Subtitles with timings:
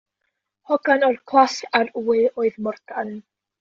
[0.71, 3.19] Hogan o'r Clas-ar-wy oedd Morgan.